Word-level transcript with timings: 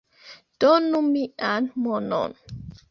Donu 0.59 0.99
mian 1.11 1.63
monon 1.81 2.31